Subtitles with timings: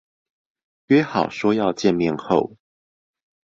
[0.87, 2.57] 約好說要見面後